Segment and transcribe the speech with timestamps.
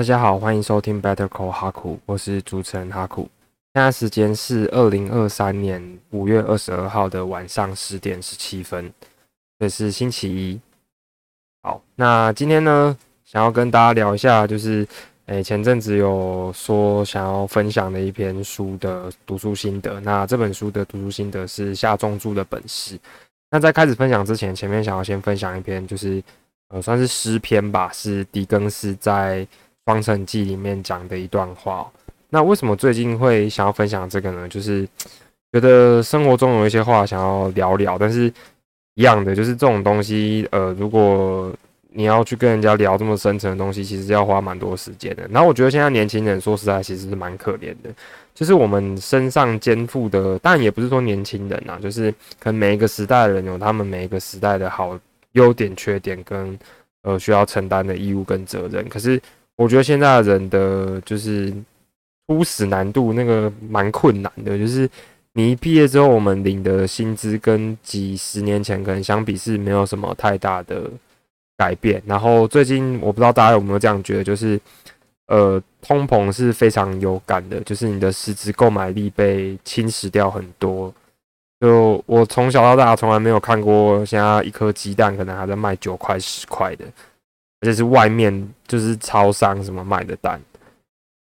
[0.00, 3.28] 大家好，欢迎收听 Better Call 哈库，我是主持人哈库。
[3.74, 8.90] 现在时间是二零二三年五月二十二号的晚上十点十七分，
[9.58, 10.58] 这是星期一。
[11.62, 14.88] 好，那今天呢，想要跟大家聊一下，就是
[15.26, 20.00] 诶前阵子有说想要分享的一篇书的读书心得。
[20.00, 22.98] 那这本书的读书心得是下重注的本事。
[23.50, 26.22] 那在开始分享之前，前面想要先分享一篇，就是
[26.68, 29.46] 呃算是诗篇吧，是狄更斯在。
[29.90, 31.84] 《方程记》里面讲的一段话，
[32.28, 34.48] 那为什么最近会想要分享这个呢？
[34.48, 34.86] 就是
[35.52, 38.32] 觉得生活中有一些话想要聊聊，但是
[38.94, 41.52] 一样的，就是这种东西，呃，如果
[41.92, 45.26] 你要去跟人家聊这么深层的东西，其实要花蛮多时间的。
[45.28, 47.90] 然后我觉得现在年轻人说实在，其实是蛮可怜的，
[48.32, 54.96] 就是我们身上肩负的，但也不是说年轻人啊，就是可能每一个时代的人有他们每一个时代的好
[55.32, 56.56] 优点、缺点跟
[57.02, 59.20] 呃需要承担的义务跟责任，可是。
[59.60, 61.52] 我觉得现在人的就是
[62.26, 64.88] 初始难度那个蛮困难的，就是
[65.34, 70.90] 你一毕业之后，我们领的薪资跟几十年前可能相比是没有什么太大的
[71.58, 72.02] 改变。
[72.06, 74.58] 然后最近我不知道大家有没有这样觉得，就是
[75.26, 80.90] 呃通膨是非常有感的，就是你的实质购买力被侵蚀掉很多。
[81.60, 86.86] 就我从小到大从来没有看过，现在一颗鸡蛋可能还在卖九块十块的。
[87.62, 90.40] 而且是外面就是超商什么卖的单，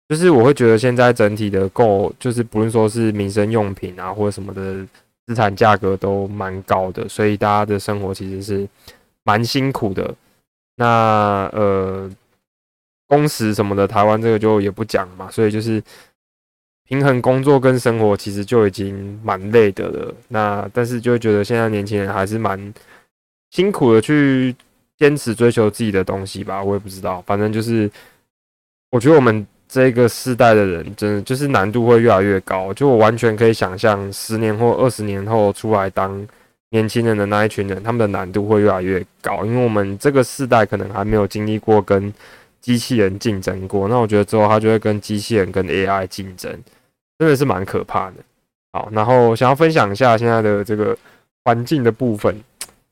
[0.10, 4.86] 就是我会觉得现在整体的购，就是不论说是民生用品啊或者什么的
[5.26, 8.68] 资产价格都蛮高的，所以大家的生活其实是
[9.24, 10.14] 蛮辛苦的。
[10.76, 12.12] 那呃，
[13.08, 15.82] 工时什么的，台湾这个就也不讲嘛，所以就是
[16.84, 20.14] 平衡工作跟生活其实就已经蛮累的了。
[20.28, 22.74] 那但是就会觉得现在年轻人还是蛮
[23.52, 24.54] 辛苦的去。
[24.98, 27.92] 坚持追求自己的东西吧，我也不知道，反正就是，
[28.92, 32.74] 我觉得我们这个世代的人，真的就是难度会越来越高。
[32.74, 36.26] 就我完全可以想象，十年或二十年后出来当
[36.70, 42.14] 年轻人的那一群人，他们的难度会越来越高，因为我们这个世代可能还没有经历过跟
[42.62, 43.90] 机器人竞争过。
[43.90, 46.50] 那我觉得之后他就会跟机器人跟 AI 竞争，
[47.20, 48.16] 真的是蛮可怕的。
[48.72, 50.98] 好，然后想要分享一下现在的这个
[51.44, 52.42] 环境的部分，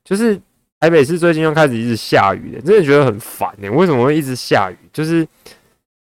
[0.03, 0.38] 就是。
[0.83, 3.71] 台北市最近又开始一直下雨了，真的觉得很烦呢。
[3.71, 4.75] 为什么会一直下雨？
[4.91, 5.25] 就是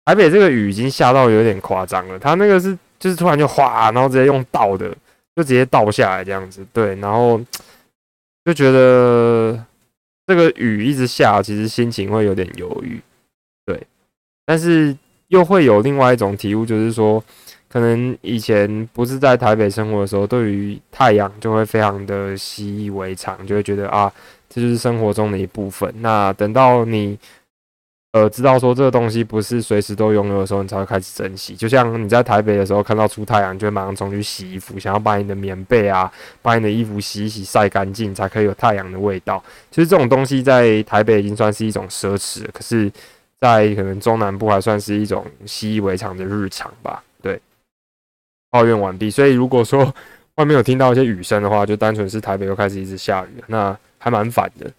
[0.04, 2.20] 台北这个雨已经下到有点夸张了。
[2.20, 4.90] 它那个是就是突然就哗，然后直接用倒的，
[5.34, 6.62] 就直接倒下来这样子。
[6.74, 7.40] 对，然后
[8.44, 9.58] 就觉得
[10.28, 13.00] 这个雨一直下，其实心情会有点犹豫。
[13.66, 13.82] 对，
[14.46, 14.94] 但是
[15.30, 17.24] 又会有另外一种体悟，就是说，
[17.70, 24.12] 可能以前不是在台北生活的时候，对于太阳就会非常的习以为常，就会觉得啊。
[24.56, 25.94] 这就是生活中的一部分。
[26.00, 27.20] 那等到你
[28.14, 31.58] 呃知道说这个东西不是随时都拥有的时候，你才会开始珍惜。
[31.58, 36.10] 就像你在台北的时候看到出太阳，就会马上冲去洗衣服，想要把你的棉被啊、
[36.42, 39.44] 把你的衣服洗一洗、晒干净，才可以有太阳的味道。
[39.70, 42.90] 其实这种东西在台北已经算是一种奢侈，可是，
[43.42, 47.04] 在可能中南部还算是一种习以为常的日常吧。
[47.22, 47.38] 对，
[48.50, 49.10] 抱怨完毕。
[49.10, 49.94] 所以如果说
[50.36, 53.46] 外面有听到一些雨声的话，就单纯是台北又开始一直下雨了。
[53.48, 54.72] 那还蛮反的。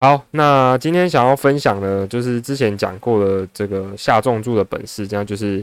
[0.00, 5.60] 好，那今天想要分享的，就是之前讲过的这个下重注的本事，这样就是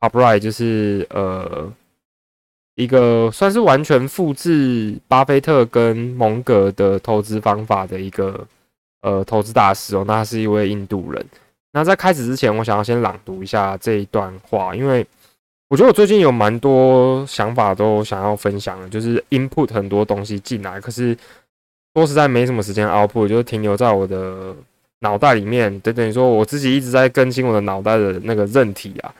[0.00, 1.70] upright，就是呃
[2.74, 8.46] 一个算是完全复制巴菲特跟蒙格的投资方法的一个
[9.02, 10.04] 呃投资大师哦。
[10.06, 11.26] 那他是一位印度人。
[11.72, 15.06] 那在开始之前，我想要先朗读一下这一段话，因为
[15.68, 21.16] 我觉得我最近有蛮多想法都想要分享的，就是 input 很多东西进来，可是。
[21.98, 24.54] 说实在，没什么时间 output，就停留在我的
[25.00, 29.12] 脑袋里面，等等于说我自己一直在更新我的脑袋的那个韧体啊，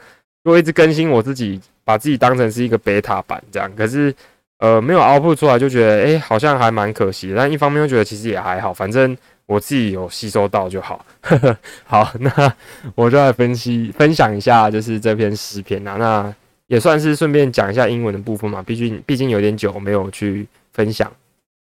[0.44, 3.68] 就一直更新我自己，把自己当成是一个 beta 版这样。
[3.74, 4.14] 可是，
[4.58, 7.34] 呃，没有 output 出来，就觉得哎，好像还蛮可惜。
[7.36, 11.04] 但一方面又觉得其实也还好，反正我自己有吸收到就好。
[11.84, 12.54] 好，那
[12.94, 16.34] 我就来分析分享一下，就是这篇诗篇啊，那
[16.68, 21.10] 也算是顺便讲一下英文的部分嘛，毕竟毕竟有点久没有去分享。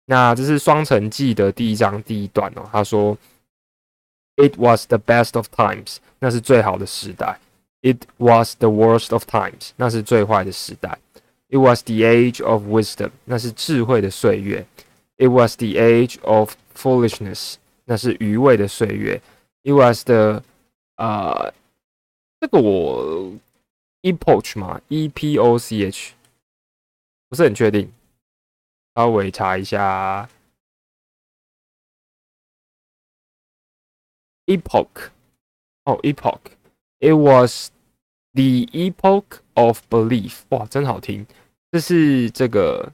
[0.06, 2.68] 那这是《双城记》的第一章第一段哦。
[2.70, 3.16] 他说
[4.36, 7.38] ：“It was the best of times，那是最好的时代
[7.80, 10.98] ；It was the worst of times，那是最坏的时代
[11.48, 14.66] ；It was the age of wisdom，那是智慧的岁月
[15.16, 17.54] ；It was the age of foolishness，
[17.86, 19.22] 那是愚昧的岁月
[19.62, 20.42] ；It was the
[20.96, 21.50] 啊，
[22.40, 23.32] 这个我
[24.02, 26.12] epoch 嘛，e p o c h，
[27.30, 27.90] 不是很确定。”
[28.95, 30.29] 稍微查一下，
[34.45, 35.09] epoch，
[35.85, 36.39] 哦，epoch，
[36.99, 37.71] It was
[38.33, 40.41] the epoch of belief。
[40.49, 41.25] 哇，真好听！
[41.71, 42.91] 这是这个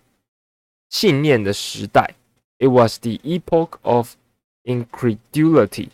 [0.90, 2.13] 信念的时代。
[2.60, 4.16] It was the epoch of
[4.63, 5.90] incredulity。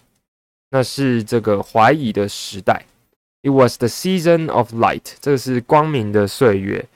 [0.70, 2.86] 那是这个怀疑的时代。
[3.44, 5.16] It was the season of light。
[5.20, 6.88] 这是光明的岁月。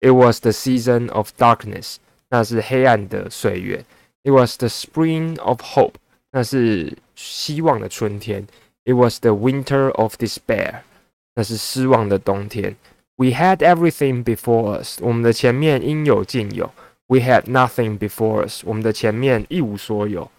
[0.00, 1.96] It was the season of darkness。
[2.28, 3.84] 那是黑暗的岁月。
[4.22, 5.94] It was the spring of hope。
[6.32, 8.46] 那是希望的春天。
[8.84, 10.80] It was the winter of despair。
[11.34, 12.76] 那是失望的冬天。
[13.16, 14.98] We had everything before us。
[15.00, 16.72] 我们的前面应有尽有。
[17.06, 18.62] We had nothing before us。
[18.64, 20.30] 我们的前面一无所有。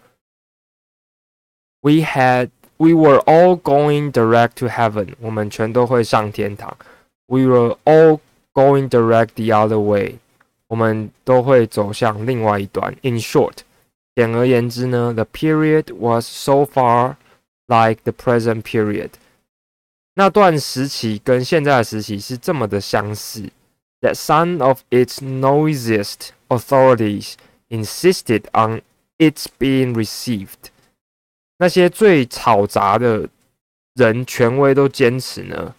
[1.82, 5.14] We had we were all going direct to heaven。
[5.22, 6.76] 我们全都会上天堂。
[7.28, 8.20] We were all
[8.54, 10.18] going direct the other way。
[10.70, 12.96] 我们都会走向另外一端。
[13.02, 13.58] In short，
[14.16, 17.16] 简而言之呢，the period was so far
[17.68, 19.10] like the present period。
[20.16, 23.50] 那段时期跟现在的时期是这么的相似。
[24.02, 27.34] That some of its noisiest authorities
[27.70, 28.82] insisted on
[29.18, 30.70] its being received。
[31.58, 33.28] 那些最吵杂的
[33.96, 35.74] 人权威都坚持呢，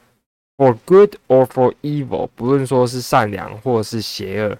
[0.56, 4.58] for good or for evil，不论说是善良或是邪恶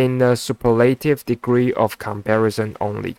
[0.00, 3.14] ，in a superlative degree of comparison only。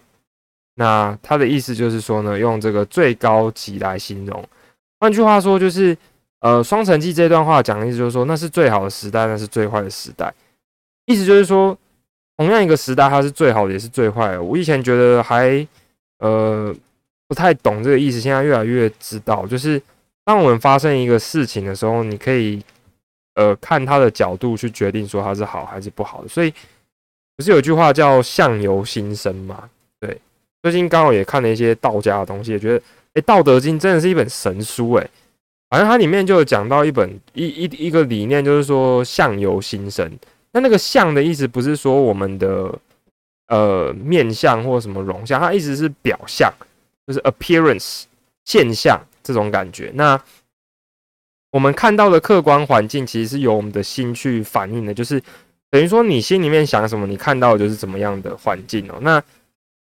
[0.75, 4.43] 那他的意思就是说呢，用这个最高级来形容。
[4.99, 5.97] 换句话说，就是
[6.39, 10.33] 呃，双城记这段话讲的意思就是说，那是最好的时代，那是最坏的时代。
[11.05, 11.77] 意思就是说。
[12.39, 14.41] 同样一个时代，它是最好的，也是最坏的。
[14.41, 15.67] 我以前觉得还
[16.19, 16.73] 呃
[17.27, 19.45] 不太懂这个意思，现在越来越知道。
[19.45, 19.81] 就是
[20.23, 22.63] 当我们发生一个事情的时候，你可以
[23.39, 26.27] 呃看他的角度去决定说它是好还是不好的。
[26.27, 26.53] 所以
[27.37, 29.69] 不是有句话叫“相由心生”嘛？
[30.01, 30.19] 对，
[30.61, 32.83] 最近刚好也看了一些道家的东西，也觉得
[33.13, 35.09] 哎，《道德经》真的是一本神书哎。
[35.69, 40.11] 反正它里面就有讲到一本一一一个理念，就是说“相由心生”。
[40.51, 42.73] 那那个相的意思不是说我们的
[43.47, 46.51] 呃面相或什么容相，它意思是表象，
[47.07, 48.03] 就是 appearance
[48.45, 49.91] 现象这种感觉。
[49.93, 50.19] 那
[51.51, 55.21] 我们看到的客观环境其实是由我们的心去反映的，就是
[55.71, 58.95] 等于说你心里面想什么，你看到的就是怎么样的环境哦。
[59.01, 59.21] 那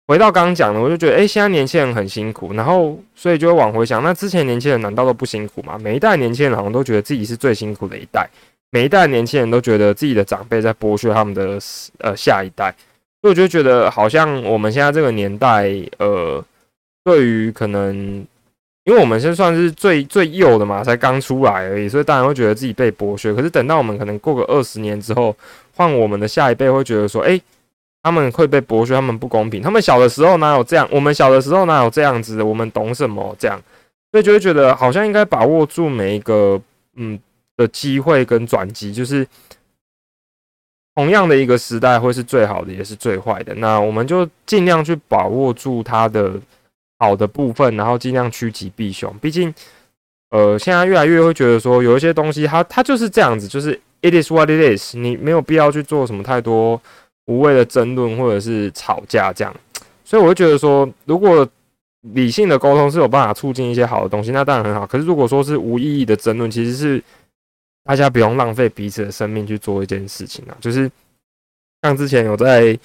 [0.08, 5.78] 回到刚刚讲的，我就觉得，哎，现在年轻人很辛苦，然后所以就会往回想，那之前年轻人难道都不辛苦吗？
[5.78, 8.30] 每一代年轻人好像都觉得自己是最辛苦的一代。
[8.69, 11.58] 每一代年轻人都觉得自己的长辈在剥削他们的
[12.00, 12.74] 呃下一代，
[13.22, 15.69] 所以我就觉得好像我们现在这个年代，
[16.00, 16.44] 呃，
[17.04, 18.25] 对于可能，
[18.88, 23.34] 因为我们现在算是最最幼的嘛，才刚出来而已，所以当然会觉得自己被剥削。
[23.34, 25.36] 可是等到我们可能过个二十年之后，
[25.75, 27.39] 换我们的下一辈会觉得说，哎，
[28.01, 30.88] 他们会被剥削，他们不公平，他们小的时候哪有这样？
[30.89, 32.42] 我们小的时候哪有这样子？
[32.42, 33.36] 我们懂什么？
[33.38, 33.62] 这样，
[34.12, 36.60] 所以就会觉得好像应该把握住每一个，
[36.95, 37.19] 嗯。
[37.57, 39.28] 的机会跟转机，就是
[40.94, 43.51] 同样的一个时代，会是最好的，也是最坏的。
[43.56, 46.33] 那我们就尽量去把握住它的
[47.00, 49.14] 好的部分，然后尽量趋吉避凶。
[49.20, 49.54] 毕竟，
[50.30, 56.82] 呃，现在越来越会觉得说，有一些东西，它它就是这样子，就是 it is what it is，你没有必要去做什么太多
[57.26, 59.56] 无谓的争论或者是吵架这样。
[60.04, 61.48] 所以，我会觉得说，如果
[62.14, 64.86] 理性的沟通是有办法促进一些好的东西，那当然很好。
[64.88, 67.04] 可是，如果说是无意义的争论，其实是。
[67.83, 70.92] 大家不用浪费彼此的生命去做一件事情啊，就是
[71.81, 72.78] 像之前有在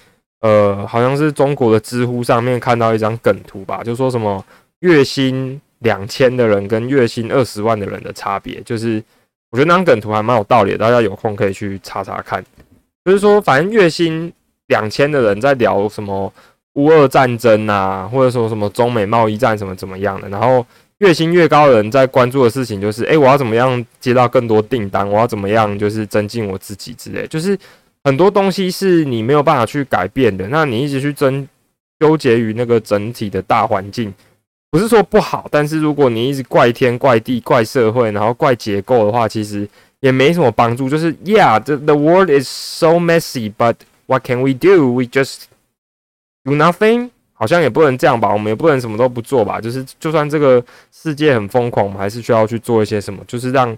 [0.43, 4.45] 呃，好像是中国的知乎上面看到一张梗图吧，就说什么
[4.81, 9.03] 月薪两千的人跟月薪二十万的人的差别，就是
[9.51, 12.45] 我觉得那张梗图还蛮有道理的，大家有空可以去查查看。
[13.05, 14.33] 就是说，反正月薪
[14.67, 16.33] 两千的人在聊什么
[16.75, 20.65] 乌俄战争啊，或者说什么中美贸易战什么怎么样的，然后。
[20.99, 25.05] 月薪越高的人在关注的事情就是，哎，我要怎么样接到更多订单？
[25.11, 27.27] 我要怎么样就是增进我自己之类。
[27.27, 27.59] 就是
[28.05, 30.49] 很多东西是你没有办法去改变的。
[30.49, 31.49] 那你一直去争
[32.01, 34.13] 纠结于那个整体的大环境，
[34.71, 39.69] 不是说不好，但是如果你一直怪天怪地怪社会，然后怪结构的话，其实
[40.01, 40.89] 也没什么帮助。
[40.89, 45.45] 就是 Yeah，the the world is so messy，but what can we do？We just
[46.45, 47.11] do nothing。
[47.35, 49.61] 好像也不能这样吧，我们也不能什么都不做吧。
[49.61, 53.77] 就是就算这个世界很疯狂，我们还是需要去做一些什么，就是让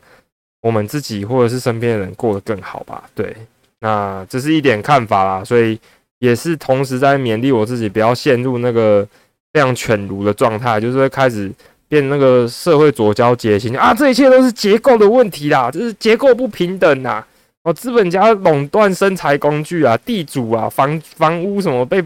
[0.61, 3.09] 我们自己或者是身边的人过得更好吧。
[3.15, 3.35] 对，
[3.85, 5.79] 那这是一点看法啦，所以
[6.21, 9.07] 也是同时在勉励我自己，不要陷入那个
[9.53, 11.53] 非常犬儒的状态，就是会开始
[11.87, 17.23] 变那个社会左交结心啊，这一切都是结构的问题啦，就是结构不平等呐，
[17.65, 22.03] 哦，资本家垄断生财工具啊，地主啊，房房屋什么被。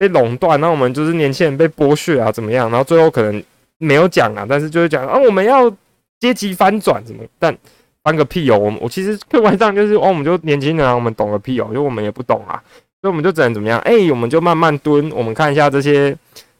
[0.00, 2.70] 被垄断，那我们就是年轻人被剥削啊，怎么样？
[2.70, 3.44] 然后最后可能
[3.76, 5.70] 没有讲啊，但是就是讲啊，我们要
[6.20, 7.54] 阶级翻转什么，但
[8.02, 8.58] 翻个屁哦！
[8.58, 12.62] 我我其实客观上就是哦，我们就年轻人啊，我们懂个屁哦，因为我们也不懂啊，
[13.00, 13.78] 所以我们就只能怎么样？
[13.80, 16.16] 哎，我们就慢慢蹲，我们看一下这些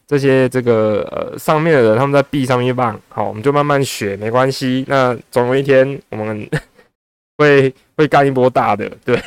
[0.07, 4.85] 这些这个呃上面的人他们在壁上面放，好，我们就慢慢学，没关系。
[4.87, 6.49] 那总有一天我们
[7.39, 9.19] 会会干一波大的，对，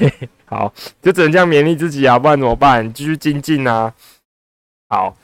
[0.45, 2.93] 好，就只能这样勉励自己啊，不然怎么办？
[2.93, 3.91] 继续精进啊，
[4.89, 5.17] 好。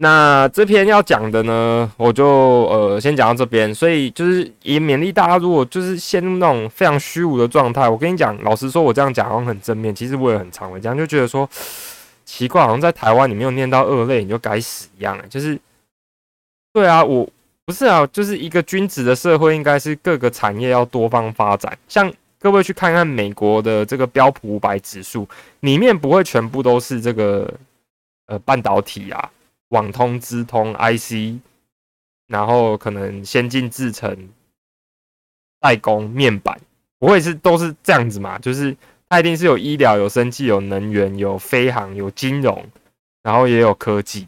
[0.00, 3.74] 那这篇要讲的呢，我就呃先讲到这边。
[3.74, 11.48] 所以就是也勉励大家，如果就是陷入那种非常虚无的状态，我跟你讲，老实说，我这样讲好像很正面，其实我也很常会这样，就觉得说
[12.24, 15.18] 奇怪，好像在台湾你没有念到二类你就该死一样。
[15.28, 15.58] 就是
[16.72, 17.28] 对啊，我
[17.64, 21.76] 不是啊，就是一个君子的社会，应该是各个产业要多方发展。
[21.88, 25.28] 像各位去看看美国的这个标普五百指数，
[25.60, 27.52] 里面不会全部都是这个
[28.26, 29.28] 呃半导体啊。
[29.70, 31.40] 网通、资通、IC，
[32.26, 34.28] 然后可能先进制程、
[35.60, 36.58] 代工、面板，
[36.98, 38.38] 不会是都是这样子嘛？
[38.38, 38.76] 就是
[39.08, 42.64] 它一定是有医疗、有生技、有能源、有飞航、有金融，
[43.22, 44.26] 然后也有科技，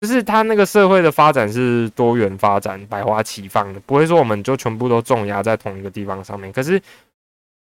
[0.00, 6.52] 就是它那个社会的发展是多元发展、百花齐放的，不会说我们就全部都重压在同一个地方上面。
[6.52, 6.80] 可是，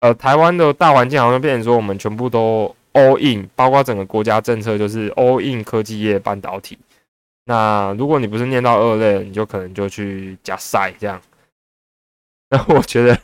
[0.02, 6.78] 呃，台湾的大环境好像变成说我们全部都 all in，包括整个国家政策就是 all in 科技业、半导体。
[7.50, 11.20] 那如果你不是念到二类，你就可能就去加赛这样。
[12.52, 13.20] 那我觉得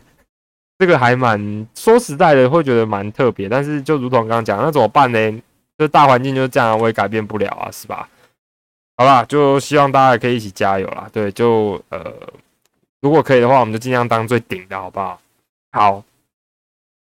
[0.79, 3.47] 这个还蛮说实在的，会觉得蛮特别。
[3.47, 5.41] 但是就如同刚刚讲，那怎么办呢？
[5.77, 8.09] 这大环境就是这样，我也改变不了啊，是吧？
[8.97, 11.07] 好吧，就希望大家可以一起加油啦。
[11.13, 12.11] 对，就呃，
[13.01, 15.21] 如果可以的话，我们就尽量当最顶的好不好？
[15.71, 16.03] 好，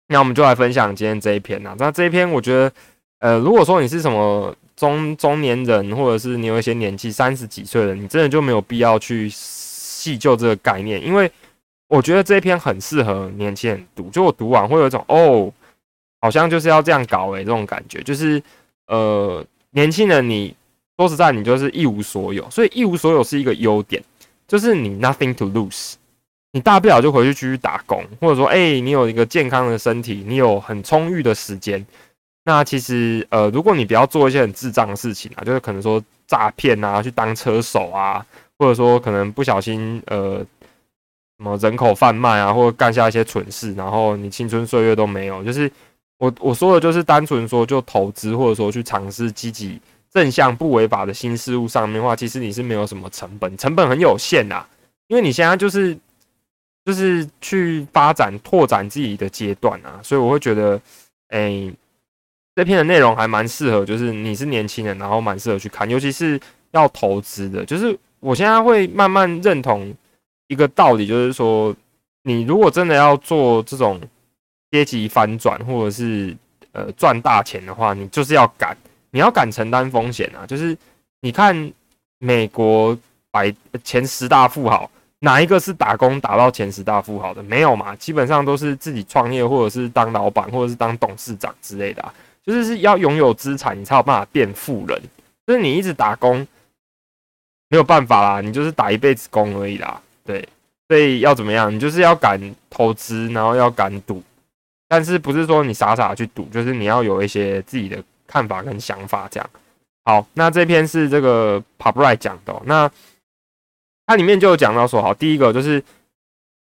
[0.09, 1.73] 那我们就来分享今天这一篇呐。
[1.79, 2.71] 那这一篇我觉得，
[3.19, 4.53] 呃，如果说你是什么。
[4.75, 11.31] 中中年人，或者是你有一些年纪三十几岁的，你真的就没有必要去细究这个概念，因为
[11.87, 14.09] 我觉得这一篇很适合年轻人读。
[14.09, 15.51] 就我读完会有一种哦，
[16.21, 18.01] 好像就是要这样搞诶，这种感觉。
[18.03, 18.41] 就是
[18.87, 20.53] 呃，年轻人，你
[20.97, 24.03] 说实在，你就是一无所有，所以一无所有是一个优点，
[24.47, 25.93] 就是你 nothing to lose，
[26.51, 31.85] 你大不了就回去继续打工，或者说，哎，你有一个健康的身体，你有很充裕的时间。
[32.47, 38.23] 那其实，呃，如果你不要做一些很智障的事情啊，就是可能说诈骗啊，去当车手啊，
[38.59, 40.37] 或者说可能不小心，呃，
[41.39, 45.43] 什么人口贩卖啊，或者干下一些蠢事，然后你青春岁月都没有。
[45.43, 45.71] 就是
[46.19, 49.81] 我我说的，就是单纯说就投资，或者说去尝试积极
[50.13, 54.63] 正向不违法的新事物上面的话，其实你是没有什么成本，成本很有限啊，
[55.07, 55.97] 因为你现在就是
[56.85, 60.79] 就是去发展拓展自己的阶段啊，所以我会觉得，
[61.29, 61.73] 哎。
[62.55, 66.39] 这篇的内容还蛮适合，就是你是年轻人，然后蛮适合去看，尤其是
[66.71, 67.65] 要投资的。
[67.65, 69.93] 就是我现在会慢慢认同
[70.47, 71.75] 一个道理，就是说，
[72.23, 73.99] 你如果真的要做这种
[74.71, 76.33] 阶级翻转，或者是
[76.71, 78.75] 呃赚大钱的话，你就是要敢，
[79.11, 80.47] 你要敢承担风险啊。
[80.47, 80.77] 就是
[81.19, 81.71] 你看
[82.19, 82.97] 美国
[83.31, 87.43] 百前十大富豪，哪一个是打工打到前十大富豪的？
[87.43, 92.13] 没有嘛，基本上都是自己创业，或者是当老板，或者是当董事长之类的。
[92.45, 95.01] 就是是要拥有资产，你才有办法变富人。
[95.47, 96.47] 就是你一直打工，
[97.69, 100.01] 没有办法啦，你就是打一辈子工而已啦。
[100.23, 100.47] 对，
[100.87, 101.73] 所以要怎么样？
[101.73, 104.21] 你就是要敢投资，然后要敢赌。
[104.87, 109.27] 但是不是说你傻傻去赌，就是你要有一些自己的看法跟想法。
[109.29, 109.49] 这样
[110.03, 112.61] 好，那这篇是这个 p u b r i 讲的。
[112.65, 112.89] 那
[114.05, 115.83] 它里面就有讲到说，好，第一个就是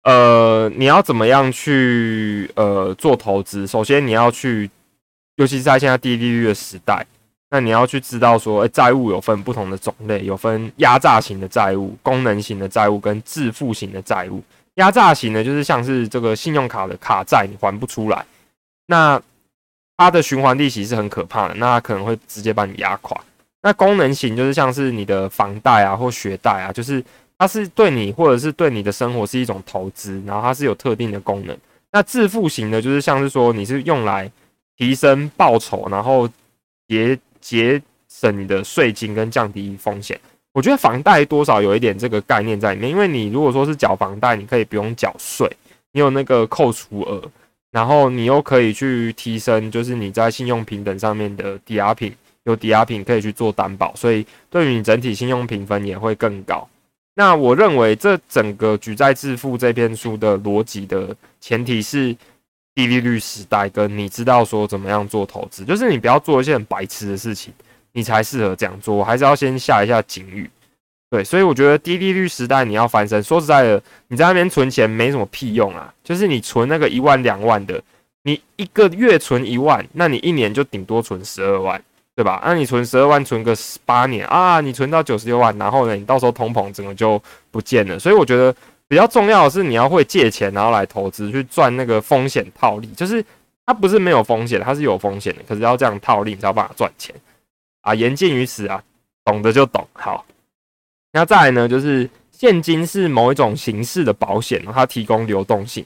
[0.04, 3.66] 呃，你要怎么样去呃做投资？
[3.66, 4.70] 首先你要去。
[5.42, 7.04] 尤其是在现在低利率的时代，
[7.50, 14.44] 那你要去知道说，哎，债务有分不同的种类，有分压榨型的债务、功能型的债务跟自付型的债务。
[14.76, 18.24] 压榨型的，就是像是这个信用卡的卡债，你还不出来，
[18.86, 19.20] 那
[19.98, 23.20] 它的循环利息是很可怕的，那它可能会直接把你压垮。
[23.64, 27.04] 那功能型就是像是你的房贷啊或学贷啊，就是
[27.40, 31.58] 它是对你或者是对你的生活是一种投资，然后它是有特定的功能。
[31.92, 34.32] 那自付型的，就是像是说你是用来
[34.82, 36.28] 提升报酬，然后
[36.88, 40.20] 节节省你的税金跟降低风险。
[40.54, 45.48] 我觉得房贷多少有一点这个概念在里面，因为你如果说是缴房贷，你可以不用缴税，
[45.92, 47.22] 你有那个扣除额，
[47.70, 52.12] 然后你又可以去提升，就是你在信用平等上面的抵押品，
[52.46, 56.68] 有抵押品可以去做担保，所以对于你整体信用评分也会更高。
[57.14, 62.18] 那我认为这整个举债致富这篇书的逻辑的前提是。
[62.74, 67.54] 低利率时代，跟你知道说怎么样做投资，就是你不要做一些很白痴的事情，
[67.92, 68.96] 你才适合这样做。
[68.96, 70.50] 我还是要先下一下警语。
[71.10, 75.94] 对，所以我觉得低利率时代你要翻身，说实在的，你在那边存钱没什么屁用啊。
[76.01, 77.84] 就是你存那个一万两万的，
[78.24, 81.84] 你一个月存一万，那你一年就顶多存十二万，
[82.16, 82.42] 对吧？
[82.46, 83.54] 那你存十二万，存个
[83.86, 88.00] 八年啊，你存到九十六万，然后呢，你到时候通膨整个就不见了。
[88.00, 88.56] 所以我觉得
[88.92, 93.24] 比较重要的是你要会借钱，然后来投资去赚那个风险套利，就是
[93.66, 97.16] 它不是没有风险，它是有风险的，可是要这样套利，你才有办法赚钱
[97.84, 97.96] 啊。
[97.96, 98.84] 言尽于此啊，
[99.24, 100.26] 懂得就懂，好。
[101.14, 105.86] 那再来呢，就是现金是某一种形式的保险，它提供流动性。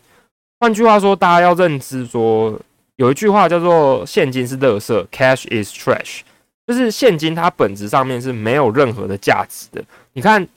[0.60, 2.60] 换句话说，大家要认知说，
[2.96, 6.22] 有一句话叫做“现金是垃圾 ”，cash is trash，
[6.66, 9.84] 就是现金它本质上面是没有任何的价值的。
[10.14, 10.48] 你看，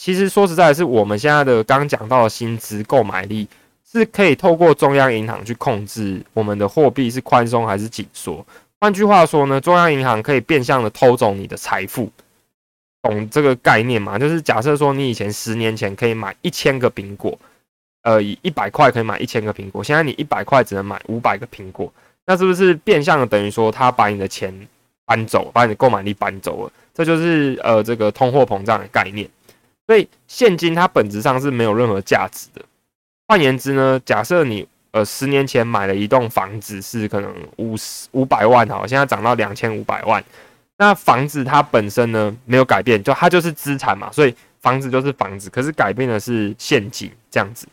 [0.00, 3.46] 其实说实在，是我们现在的刚讲到的薪资购买力
[3.86, 8.42] 是可以透过中央银行去控制我们的货币是宽松还是紧缩。
[8.80, 12.10] 换句话说呢，中央银行可以变相的偷走你的财富。
[13.02, 14.18] 懂这个概念吗？
[14.18, 17.38] 就是假设说你以前十年前可以买一千个苹果，
[18.00, 21.92] 呃，以一百块可以买一千个苹果，现在你一百块只能买五百个苹果，
[22.24, 24.50] 那是不是变相的等于说他把你的钱
[25.04, 26.72] 搬走，把你的购买力搬走了？
[26.94, 29.28] 这就是呃这个通货膨胀的概念。
[29.90, 32.62] 所以现金它本质上是没有任何价值的。
[33.26, 40.22] 换言之呢，假设你呃十年前买了一栋房子是可能五十五百万，好，现在涨到两千五百万。
[40.78, 47.66] 那房子它本身呢没有改变，就它就是资产嘛，所以房子就是房子，可是改变的是现金这样子。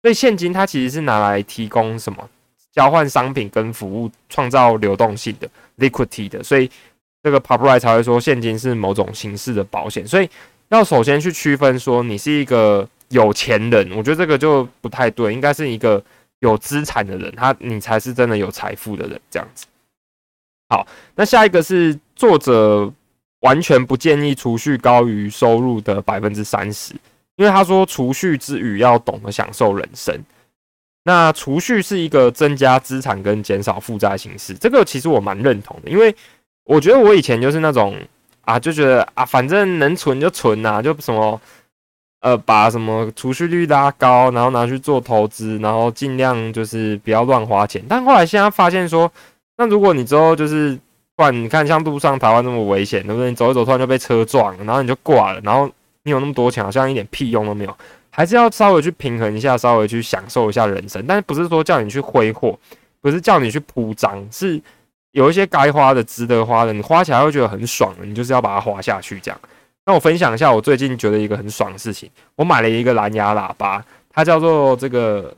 [0.00, 2.26] 所以现金它其实是拿来提供什么
[2.72, 5.46] 交换商品跟服务，创造流动性的
[5.76, 6.42] liquidity 的。
[6.42, 6.70] 所以
[7.22, 10.06] 这个 p o p r i 才会说现金是某种形式的保险。
[10.06, 10.30] 所以
[10.68, 16.02] 要首先去区分说你是一个有钱人，我觉得这个就不太对，应该是一个
[16.40, 19.66] 有资产的人，他你才是真的有财富的人这样子。
[20.68, 22.92] 好，那下一个是作者
[23.40, 26.92] 完全不建议储蓄高于收入的百分之三十，
[27.36, 30.14] 因为他说储蓄之余要懂得享受人生。
[31.04, 36.14] 那储蓄是一个增加资产跟减少负债形式，这个其实我蛮认同的，因为
[36.64, 37.96] 我觉得我以前就是那种
[38.48, 41.40] 啊，就觉得啊，反正能存就存呐，就什么
[42.20, 47.82] 呃，把什么储蓄率拉高，然后拿去做投资，然后尽量就是不要乱花钱。
[47.88, 49.10] 但后来现在发现说。
[49.60, 50.72] 那如果你之后就是
[51.16, 53.28] 突然你看像路上台湾那么危险，对不对？
[53.28, 55.68] 你走一走突然就被车撞，然后你就挂了，然后
[56.04, 57.76] 你有那么多钱，好像一点屁用都没有。
[58.08, 61.04] 还是要稍微去平衡一下，稍微去享受一下人生。
[61.08, 62.56] 但是不是说叫你去挥霍，
[63.00, 64.62] 不是叫你去铺张，是
[65.18, 69.18] 有一些该花的、值得花的，你花起来会觉得很爽的，你就是要把它花下去。
[69.20, 69.40] 这样。
[69.84, 75.34] 那我分享一下我最近觉得一个很爽的事情，我买了一个蓝牙喇叭，它叫做这个，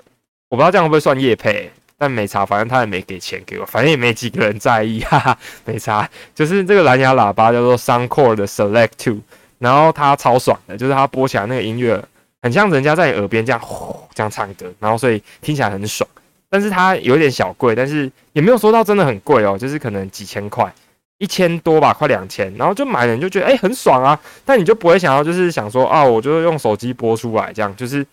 [0.49, 1.71] 我不知道这样会不会算叶配。
[2.03, 6.09] 但没差，反正他也没给钱给我，反正也没几个人在意，哈哈，没差。
[6.35, 9.19] 就是这个蓝牙喇叭叫做 Soundcore 的 Select Two，
[9.59, 12.03] 然后它超爽的，就是它播起来那个音乐
[12.41, 16.09] 很像人家在你耳边这样呼这样唱歌，然后所以听起来很爽。
[16.51, 20.71] 但是它有点小贵，但是也没有说到真的很贵哦，就是可能几千块，
[21.19, 22.53] 一千多吧，快两千。
[22.57, 28.07] 然后就买了你就觉得哎很爽啊，但你就不会想要就是想说啊，我就是用手机播出来这样，就是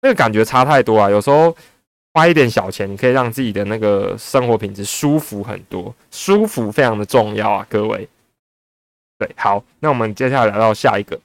[0.00, 1.54] 那个感觉差太多啊，有时候。
[2.12, 8.08] 花一点小钱，你可以让自己的那个生活品质舒服很多，舒服非常的重要啊，各位。
[9.16, 11.16] 对，好，那我们接下来来到下一个。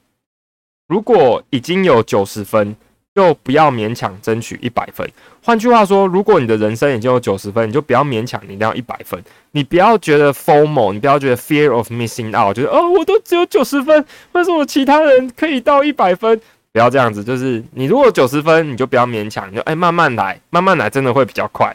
[0.86, 2.76] 如果已经有九十分，
[3.16, 5.10] 就不要勉强争取一百分。
[5.42, 9.18] 换句话说，如果你的人生已经有九十分，你就不要勉强你一定要一百分。
[9.52, 16.38] 你不要觉得 formal，你不要觉得 fear of missing out，就是哦，我都只有九十分，为什么其他人可以到一百分？
[16.72, 21.74] 不要这样子，就是你如果九十分，你就不要勉强，你就哎慢慢来，慢慢来，真的会比较快。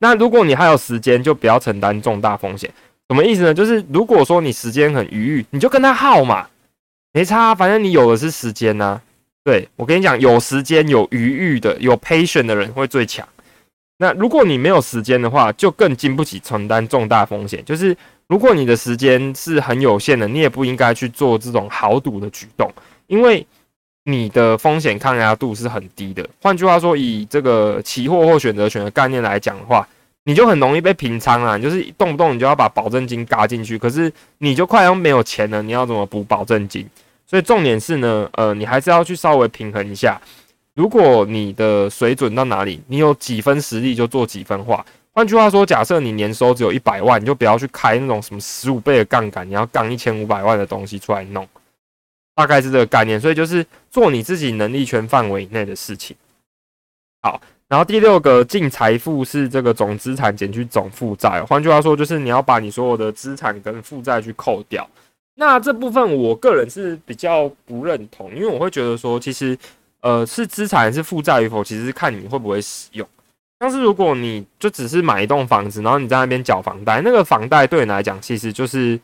[0.00, 2.70] 那如果你还有时间，就不要承担重大风险。
[3.08, 3.54] 什么意思呢？
[3.54, 6.48] 就是如果说你时间很余裕，你就跟他耗嘛，
[7.14, 9.00] 没差，反正你有的是时间呐。
[9.44, 13.26] 对我跟你讲，有时间有余裕的，有 patient 的人会最强。
[13.98, 17.64] 那如果你没有时间的话，就更经不起承担重大风险。
[17.64, 22.70] 就是如果你的时间是很有限的，你也不应该去做这种豪赌的举动，
[23.06, 23.46] 因为。
[24.04, 26.28] 你的风险抗压度是很低的。
[26.40, 29.88] 换句话说，以这个期货或选择权的概念来讲的话，
[30.24, 36.84] 你就很容易被平仓啊，就是动不动你就要把保证金嘎进去，可是你就快要没有钱了，你要怎么补保证金？
[37.32, 40.20] 所以重点是呢，呃，你还是要去稍微平衡一下。
[40.74, 44.84] 如果你的水准到哪里，你有几分实力就做几分化。
[45.12, 51.48] 换句话说，假设你年收只有一百万，你就不要去开那种什么十五倍的杠杆，你要杠一千五百万的东西出来弄。
[52.34, 56.14] 大概是这个概念，所以就是做你自己能力圈范围以内的事情。
[57.22, 64.86] 好，然后第六个净财富是这个总资产减去总负债，换句话说就是你要把你所有的资产跟负债去扣掉。
[65.34, 69.56] 那这部分我个人是比较不认同，因为我会觉得说，其实
[70.00, 73.06] 呃是资产还是负债与否，其实看你会不会使用。
[73.60, 78.98] 像是如果你就只是买一栋房子，然后你在那边缴房贷，那个房贷对你来讲其实就是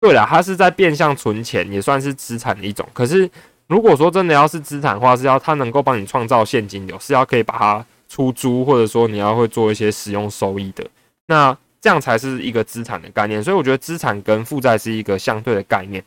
[0.00, 2.86] 对了，它是在变相存钱，也算是资产的一种。
[2.92, 3.30] 可是
[3.68, 10.84] 如果说真的要是资产的话，是要它能够帮你创造现金流，是要可以把它出租，或者说你要会做一些使用收益的，
[11.28, 13.40] 那这样才是一个资产的概念。
[13.40, 16.02] 所以我觉得资产跟负债是一个相对的概念。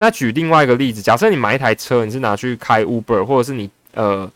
[0.00, 4.28] 那举另外一个例子，假设你买一台车，你是拿去开 Uber，或者是你呃。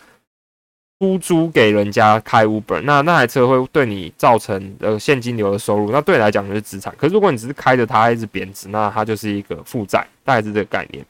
[1.01, 6.95] 出租给人家开 Uber，那那台车会对你造成呃现金流的收入，那对你来讲就是资产。
[6.97, 11.05] 可是如果你只是开着它一直贬值，那它就是一个负债，大概是这个概念。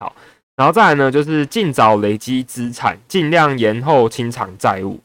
[0.00, 0.12] 好，
[0.56, 4.98] 然后再来呢，就是尽早累积资产，尽量延后清偿债务。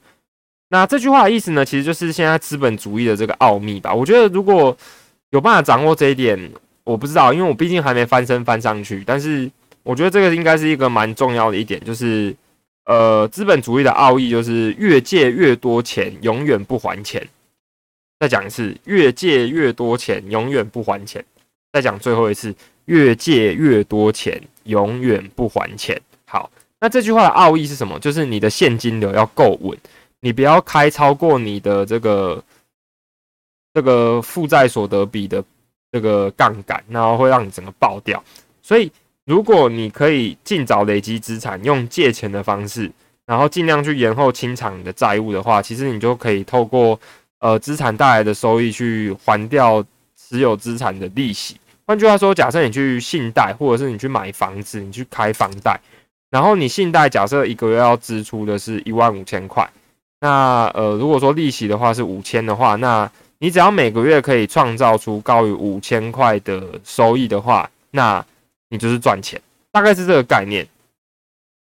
[0.72, 3.94] 那这句话的意思呢，其实就是现在资本主义的这个奥秘吧。
[3.94, 4.76] 我觉得如果
[5.30, 6.52] 有办法掌握这一点，
[6.84, 9.04] 我不知道，因为我毕竟还没翻身翻上去。
[9.06, 9.48] 但是
[9.84, 12.36] 我觉得这个应该是一个蛮重要的一点，就是。
[12.86, 17.26] 呃，资本主义的奥义就是越借越多钱，永远不还钱。
[18.20, 21.24] 再讲一次，越借越多钱，永远不还钱。
[21.72, 22.54] 再讲最后一次，
[22.86, 26.02] 越借越多钱，永远不还钱。
[26.26, 27.98] 好，那这句话的奥义是什么？
[28.00, 29.78] 就是你的现金流要够稳，
[30.22, 32.42] 你不要开超过你的这个
[33.74, 35.44] 这个负债所得比的
[35.92, 38.24] 这个杠杆，然后会让你整个爆掉。
[38.62, 38.92] 所以。
[39.26, 42.92] 如果你可以尽早累积资产，用借钱的方式，
[43.24, 47.00] 然后尽量去延后清偿你的债务的话，其实你就可以透过
[47.40, 49.82] 呃资产带来的收益去还掉
[50.18, 51.56] 持有资产的利息。
[51.86, 55.80] 换句话说，假设你去信贷，或者是你去买房子，你去开房贷，
[56.32, 59.70] 然后你信贷假设一个月要支出的是一万五千块，
[60.22, 68.24] 那呃如果说利息的话是五千的话，那你只要每个月可以创造出高于五千块的收益的话，那
[68.70, 70.66] 你就是赚钱，大概是这个概念。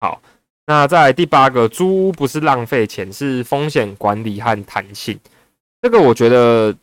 [0.01, 0.21] 好，
[0.67, 5.19] 那在第八个，租屋不是浪费钱，是风险管理和弹性。
[5.83, 6.75] 这个我觉得，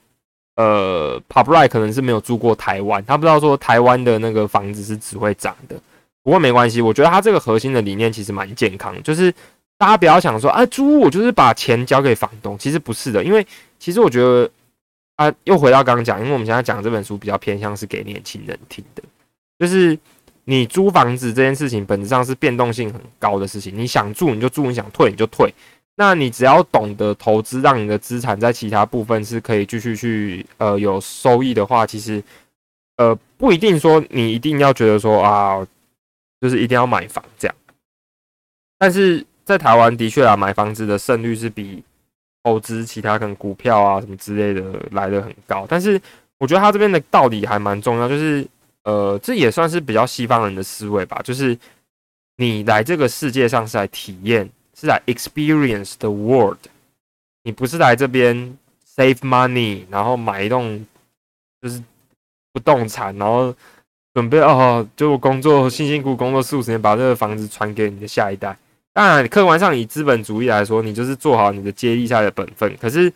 [0.55, 5.75] 呃 p u b l i 可能是没有住过台湾，他不知道说台湾的那个房子是只会涨的。
[6.23, 9.33] 不过没关系，我觉得他这个核心的理念其实蛮健康，就是
[9.77, 13.45] 大家不要想说，啊，租我就是把钱交给房东，其实不是的，因为
[13.77, 14.49] 其实我觉得，
[15.15, 19.03] 啊，又回到刚刚讲，因为我们现在讲这本书比较偏向是给年轻人听的。
[19.59, 19.97] 就是
[20.45, 23.77] 你租房子这件事情，本质上是变动性很高的事情。
[23.77, 25.53] 你想住你就住，你想退你就退。
[25.97, 32.21] 那你只要懂得投资，让你的资产在其他部分是可以继续去呃有收益的话，其实
[32.97, 35.65] 呃不一定说你一定要觉得说啊，
[36.41, 37.55] 就是一定要买房这样。
[38.77, 41.81] 但是在台湾的确啊，买房子的胜率是比
[42.43, 45.65] 投资其他可能股票啊什么之类的来的很高。
[45.69, 46.01] 但是
[46.37, 48.45] 我觉得他这边的道理还蛮重要，就是。
[48.85, 51.57] 呃，这也算是比较西方人的思维吧，就是
[52.37, 54.47] 你来这个世界上是来体验，
[54.79, 56.59] 是来 experience the world，
[57.41, 58.55] 你不是来这边
[58.95, 60.85] save money，然后买一栋
[61.63, 61.83] 就是
[62.53, 63.51] 不动产，然后
[64.13, 68.55] 准备哦，就工作辛辛苦苦工作四五十年，把这个房子传给你的下一代。
[68.95, 72.75] 当然，客观上以资本主义来说，你就是做好你的接力赛的本分。
[72.77, 73.13] 可是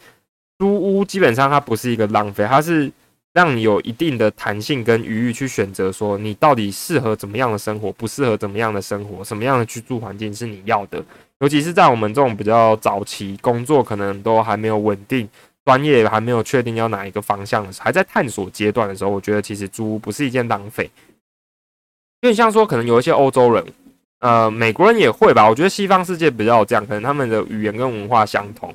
[0.59, 2.91] 租屋基本上它不是一个浪费，它是。
[3.31, 11.01] 让你有一定的弹性跟余裕去选择，说你到底适合怎么样的生活，不适合怎么样的生活，什么样的居住环境是你要的。
[11.39, 15.29] 尤其是在我们这种比较早期工作，可能都还没有稳定，
[15.63, 20.89] 专业还没有确定要哪一个方向的时候，还在探索阶段的时候，我觉得其实租屋不是一件浪费。
[22.21, 23.63] 因为像说，可能有一些欧洲人，
[24.19, 25.49] 呃，美国人也会吧。
[25.49, 28.73] 我觉得西方世界比较这样，可能他们的语言跟文化相同，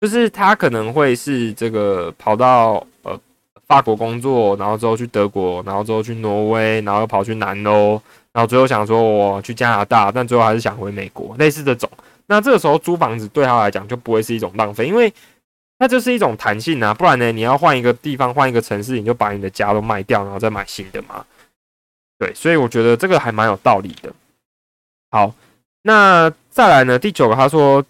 [0.00, 3.18] 就是他可能会是这个跑到呃。
[3.66, 11.88] 法国工作，然后之后去德国，然后之后去挪威，然后又跑去南欧，然后最后想说我去加拿大，但最后还是想回美国，类似这种。
[12.26, 15.12] 那这个时候租房子对他来讲就不会是一种浪费，因为
[15.78, 16.92] 那就是一种弹性啊。
[16.92, 21.24] 不然呢，你要换一个地方，换一个城市，你就把你的家都卖掉，然后再买新的嘛。
[22.18, 24.12] 对，所以我觉得这个还蛮有道理的。
[25.10, 25.34] 好，
[25.82, 26.98] 那再来呢？
[26.98, 27.84] 第九个，他说，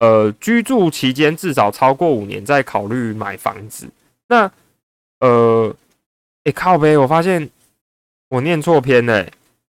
[0.00, 3.88] 呃，居住期间至少超过五年，再考虑买房子。
[4.28, 4.50] 那
[5.20, 5.74] 呃，
[6.44, 6.98] 哎靠呗！
[6.98, 7.48] 我发现
[8.28, 9.32] 我念错篇嘞，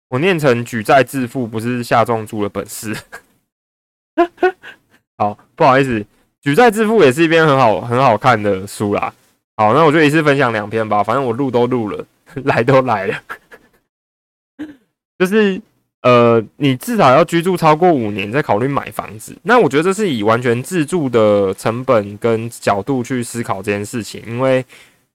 [0.10, 2.96] 我念成举债致富，不是下重注的本事。
[5.18, 6.06] 好，不好意思，
[6.42, 9.14] 举债致富也是一篇很好很好看的书啦。
[9.56, 12.06] 好，那我就一次分享两篇吧，反正我录都录了，
[12.44, 13.22] 来都来了。
[15.18, 15.62] 就是
[16.04, 19.36] 呃，你至少要居住超过五年再考虑买房子。
[19.42, 24.64] 那我觉得这是以完全自住的成本跟角度去思考这件事情，因为。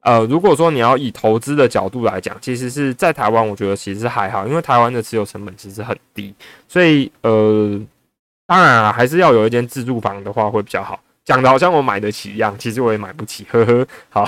[0.02, 6.32] 呃，如果说你要以投资的角度来讲，其实是在台湾，我觉得其实还好，因为台湾的持有成本其实很低，
[6.68, 7.78] 所以呃，
[8.46, 10.98] 当然啊，还是要有一间自住房的话会比较好。
[11.24, 13.86] 讲的好像我买得起一样，其实我也买不起，呵呵。
[14.08, 14.24] 好，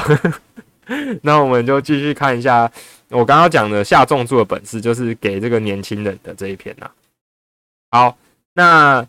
[1.23, 2.71] 那我们就继续看一下
[3.09, 6.91] 我刚刚讲的下重注的本事，就是给这个年轻人的这一篇呐。
[7.91, 8.17] 好，
[8.55, 9.07] 那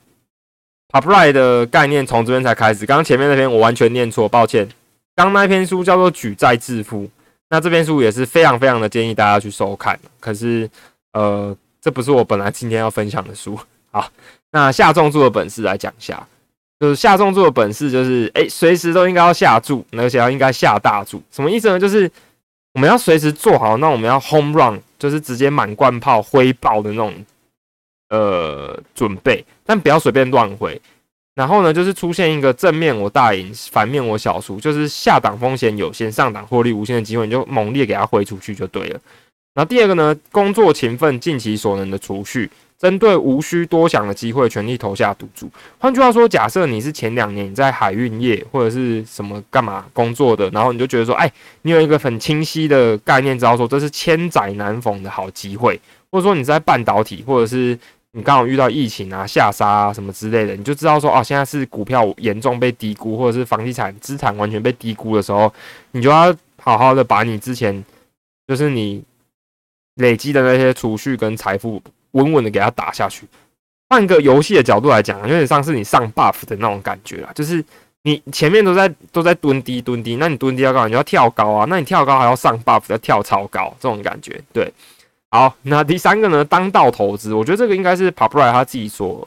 [0.90, 4.68] upright 的概念从这边才开始，刚刚前面那篇我完全念错，抱歉。
[5.16, 7.04] 刚那篇书叫做《举债致富》，
[7.50, 10.00] 那这篇书也是非常非常的建议大家去收看。
[10.20, 10.70] 可是，
[11.14, 13.60] 呃，这不是我本来今天要分享的书。
[13.92, 14.10] 好，
[14.52, 16.26] 那下重注的本事来讲一下，
[16.82, 21.22] 就是下重注的本事就是，哎，随时都应该要下注，而且要应该下大注。
[21.30, 21.80] 什么意思呢？
[21.80, 22.10] 就是
[22.74, 27.14] 我们要随时做好，那我们要 home run，就是直接满贯炮挥爆的那种，
[28.10, 30.82] 呃，准备，但不要随便乱挥。
[31.36, 39.00] 然后呢，就是出现一个正面我大赢，反面我小输，就是下档风险有限，上档获利无限的机会，你就猛烈给它挥出去就对了。
[39.54, 45.50] 然后第二个呢，工作勤奋，尽其所能的储蓄，针对无需多想的机会，全力投下赌注。
[45.78, 51.32] 换句话说，假设你是前两年你在海运业或者是什么干嘛工作的，然后你就觉得说，哎，
[51.64, 55.80] 你有一个很清晰的概念，知道说这是千载难逢的好机会，
[56.12, 57.78] 或者说你在半导体或者是。
[58.14, 65.50] 你刚好遇到疫情啊、下杀啊什么之类的，你就知道说哦，现在是股票严重被低估，或者是房地产资产完全被低估的时候，
[65.92, 67.82] 你就要好好的把你之前
[68.50, 69.02] 就是你
[70.02, 73.26] 累积的那些储蓄跟财富稳稳的给它打下去。
[73.90, 77.64] 换个游戏的角度来讲，有点像是你上 buff 的那种感觉啦，就是
[78.04, 80.88] 你前面都在都在蹲低蹲低，那你蹲低要干嘛？
[80.88, 84.72] 你要跳高啊，那你跳高还要上 buff，要跳超高，这种感觉，对。
[85.30, 86.44] 好，那第三个呢？
[86.44, 89.26] 当道投资，我觉得这个应该是 p a p r i 他自己所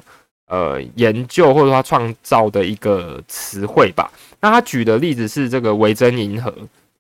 [0.49, 4.11] 呃研究或者他创造的一个词汇吧。
[4.41, 6.55] 那他举的例子是这个维珍银河，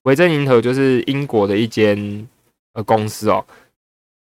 [0.04, 2.26] 维珍银河就是英国的一间
[2.72, 3.44] 呃公司哦。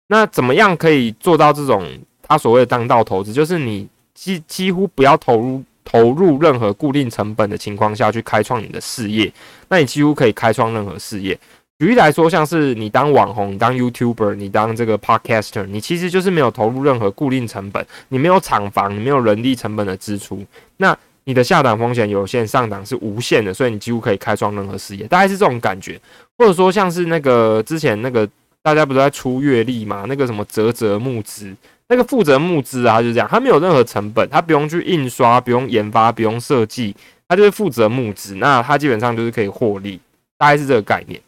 [0.07, 1.87] 那怎么样可以做到这种
[2.21, 3.31] 他所谓的当道投资？
[3.33, 9.31] 就是你几几乎不要投入投入任何固定成本的情况下去开创你的事业，
[9.69, 11.37] 那你几乎可以开创任何事业。
[11.79, 20.45] 举例来说，像是你当网红、当 YouTuber、你当这个 Podcaster，你其实就是没有投入任何固定成本，你没有厂房，你没有人力成本的支出，
[20.77, 25.99] 那你的下档风险有限，上档是无限的，所以你几乎可以开创任何事业，大概是这种感觉。
[26.37, 28.27] 或者说像是那个之前那个
[28.63, 31.53] 大家不是在出月历嘛，那个什么泽泽募资，
[31.89, 36.95] 那个负责募资啊，就是这样，他没有任何成本，他不用去印刷，不用研发，不用设计，
[37.27, 39.99] 他就是负责募资，那他基本上就是可以获利，
[40.37, 41.19] 大概是这个概念。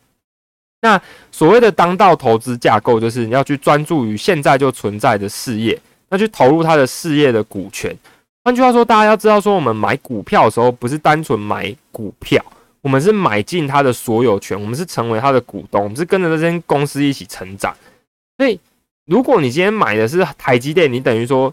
[0.81, 5.77] 那所谓的当道投资架构，就是你要去专注于现在就存在的事业，
[6.09, 7.93] 那去投入他的事业的股权。
[8.43, 12.43] 换句话说，大家要知道，说我们买股票的时候，不是单纯买股票，
[12.85, 17.75] 我们是买进他的所有权，我们是成为他的股东，我们是跟着这间公司一起成长。
[18.37, 18.59] 所以，
[19.05, 21.51] 如果你今天买的是台积电，你等于说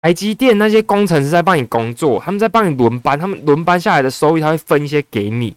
[0.00, 5.56] 台积电那些工程师在帮你工作，他们在帮你轮班，他们轮班下来的收益，他会分一些给你。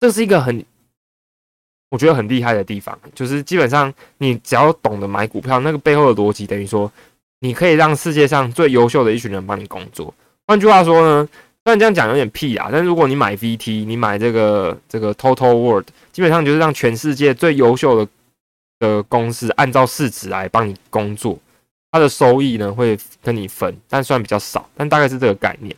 [0.00, 0.64] 这是一个很，
[1.90, 6.90] 我觉得很厉害的地方，就是基本上你只要懂得买股票，那个背后的逻辑等于说，
[7.40, 10.14] 你可以让世界上最优秀的一群人帮你工作。
[10.46, 11.28] 换句话说呢，
[11.64, 18.10] 虽然这样讲有点屁啊，但是如果你买 VT，你买这个这个 Total World，基本上就是让全世界最优秀的
[18.78, 21.38] 的公司按照市值来帮你工作，
[21.90, 25.74] 它的收益呢会跟你分，但算比较少，但大概是这个概念。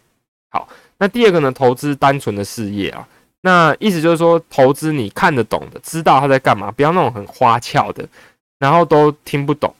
[0.50, 0.68] 好，
[0.98, 3.06] 那第二个呢，投资单纯的事业啊。
[3.42, 8.04] 那意思就是说，投资你看得懂的，知道他在干嘛，不要那种很花俏的，
[8.58, 9.72] 然后都听不懂。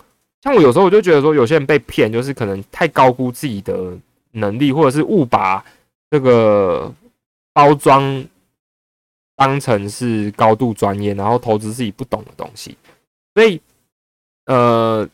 [0.43, 3.93] 像我有时候我就觉得说，有些人被骗，就是可能太高估自己的
[4.33, 5.65] 能力，或者是误把
[6.11, 6.93] 这个
[7.53, 8.25] 包装
[9.37, 12.77] 当成是高度专业，然后投资自己不懂的东西。
[13.35, 13.61] 所以，
[14.47, 15.09] 呃，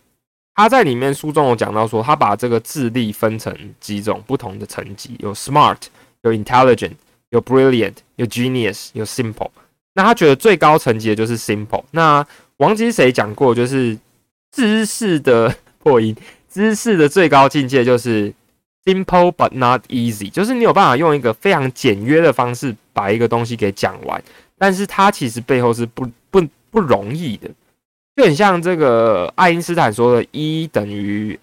[0.55, 5.79] 他在里面书中有讲到说，他把这个智力分成几种不同的层级，有 smart，
[6.23, 6.95] 有 intelligent。
[7.33, 9.49] 有 brilliant，有 genius，有 simple。
[9.95, 11.83] 那他觉得最高层级的就是 simple。
[11.93, 12.23] 那
[12.59, 13.99] 王吉谁讲过，就是
[14.51, 16.15] 知识的 破音，
[16.51, 18.31] 知识的最高境界就是
[18.85, 24.23] simple but not easy，就是你有办法用一个非常简约的方式把一个东西给讲完，
[24.59, 27.49] 但是它其实背后是不不不容易的，
[28.17, 31.39] 就很像这个爱因斯坦说的 E 等于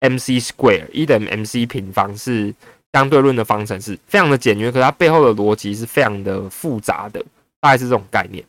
[0.00, 2.54] mc square，E 等于 mc 平方是。
[2.94, 7.22] 相对论的方程式非常的简约，可它背后的逻辑是非常的复杂的，
[7.60, 8.42] 大概是这种概念。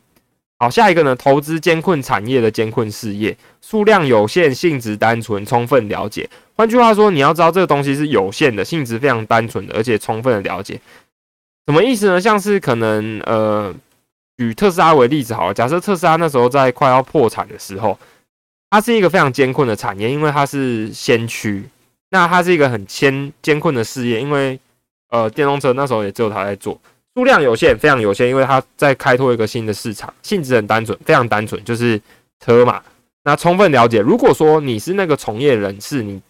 [0.58, 6.28] 好，下一个呢，投资艰困产业的艰困事业，数量有限，性质单纯，充分了解。
[6.60, 10.78] 换句话说，你要知道这个东西是有限的，性质非常单纯的，而且充分的了解。
[11.66, 12.20] 什么意思呢？
[12.20, 13.74] 像是可能呃，
[14.38, 17.98] 举特斯拉为例子好了，假设特斯拉那时候在快要破产的时候，
[18.72, 21.64] 它是一个非常艰困的产业，因为它是先驱，
[22.10, 24.60] 那它是一个很艰艰困的事业，因为
[25.12, 26.78] 呃，电动车那时候也只有它在做，
[27.16, 32.02] 数量有限，非常有限，因为它在开拓一个新的市场，性质很单纯，非常单纯，就是
[32.46, 32.84] 车嘛。
[33.24, 36.22] 那充分了解，如果说你是那个从业人士，你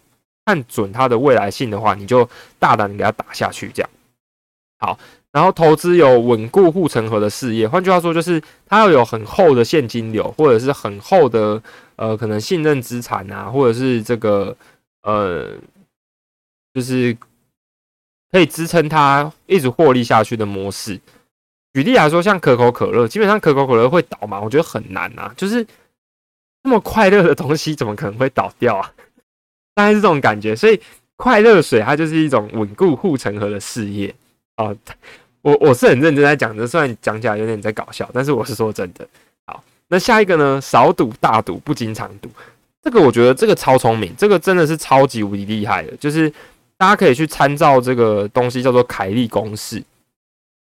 [0.50, 3.90] 看准它的未来性的话，你就大胆给它打下去，这样
[4.80, 4.98] 好。
[5.30, 11.62] 然后投资有稳固护城河的事业，换句话说，就是它要有很厚的现金流，或者是很厚的
[11.94, 14.56] 呃可能信任资产啊，或者是这个
[15.04, 15.52] 呃
[16.74, 17.16] 就是
[18.32, 21.00] 可以支撑它一直获利下去的模式。
[21.74, 24.40] 举例来说，像可口可乐，基本上可口可乐会倒吗？
[24.40, 25.64] 我觉得很难啊，就是
[26.64, 28.92] 那么快乐的东西，怎么可能会倒掉啊？
[29.74, 30.54] 大概是这种感觉。
[30.54, 30.80] 所以
[31.16, 34.14] 快乐水它就是一种稳固护城河的事业
[34.56, 34.74] 啊。
[35.42, 39.08] 我我是很认真在讲的，虽然讲起来有点在搞笑，但是我是说真的。
[39.46, 40.60] 好，那下一个呢？
[40.60, 42.28] 少赌大赌，不经常赌。
[42.82, 45.96] 这个我觉得这个超聪明，这个真的是超级无敌厉害的。
[45.96, 46.30] 就是
[46.76, 49.82] 大家可以去参照这个东西，叫做凯利公式。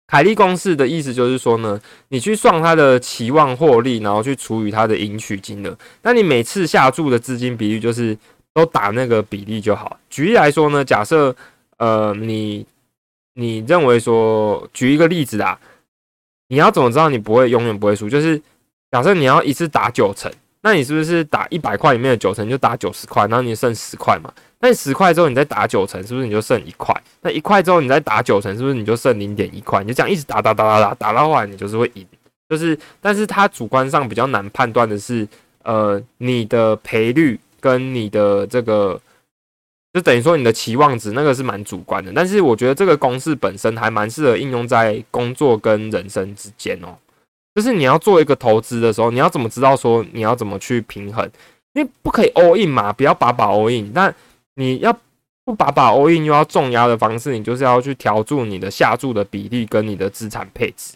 [0.07, 1.79] 凯利公式的意思就是说呢，
[2.09, 8.17] 你去算它的期望获利，然后去除以它的赢取金额，那你每次下注的资金比例就是
[8.53, 9.97] 都打那个比例就好。
[10.09, 11.35] 举例来说呢，假设
[11.77, 12.65] 呃你。
[13.35, 15.59] 你认为说，举一个例子啊，
[16.49, 18.07] 你要怎么知道你不会永远不会输？
[18.07, 18.39] 就是
[18.91, 24.31] 假设你要一次打九成，那你是不是打一百块里面的九成就打九十块，然后你剩十块嘛？
[24.59, 26.95] 那你十块之后你再打九成，是不是你就剩一块？
[27.21, 29.81] 那一块之后你再打九成，是不是你就剩零点一块？
[29.81, 32.05] 你就这样一直打打打打打，打到后来你就是会赢。
[32.47, 35.27] 就是，但是它主观上比较难判断的是，
[35.63, 38.99] 呃，你的赔率跟你的这个。
[39.95, 46.97] 就等于说你的期望值那个是蛮主观的，但是我觉得这个公式本身还蛮适合应用在工作跟人生之间哦。
[47.53, 51.23] 就是你要做一个投资的时候，你要怎么知道说你要怎么去平衡？
[51.73, 53.91] 因为不可以 all in 嘛，不要把把 all in。
[53.93, 54.11] 但
[54.55, 54.91] 你要
[55.45, 60.95] 不把把 all in 又要重压的方式，你就是要去调注你的下注的比例跟你的资产配置。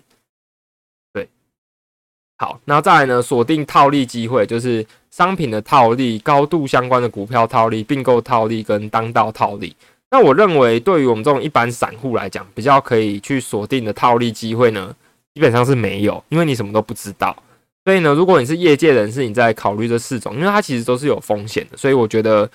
[2.38, 4.86] 好，那再来呢，锁定套利机会就是。
[5.10, 9.76] 商品的套利、高度相关的股票套利、并购套利跟当道套利，
[10.12, 14.96] 那我认为对于我们这种一般散户来讲，比较可以去锁定的套利机会呢，
[15.34, 17.36] 基本上是没有，因为你什么都不知道。
[17.84, 22.48] 所以呢，如果你是业界人士，你在考虑这四种，因为它其实都是有风险的，所以我觉得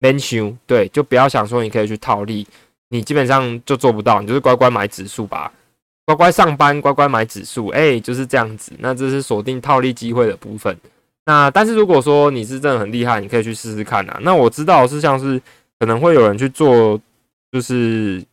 [0.00, 2.44] mention 对，就不要想说你可以去套利，
[2.88, 5.52] 你基本上就做不到，你就是乖乖买指数吧，
[6.08, 8.72] 乖乖上班，乖乖买指数，哎，就是这样子。
[8.78, 10.74] 那这是锁定套利机会的部分。
[11.26, 14.18] 那但是如果说你是真的很厉害，你可以去试试看啊。
[14.22, 15.38] 那我知道是像是
[15.78, 16.98] 可能会有人去做，
[17.52, 18.24] 就是